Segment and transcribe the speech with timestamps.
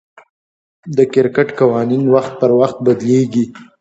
[0.95, 3.45] د کرکټ قوانين وخت پر وخت بدليږي.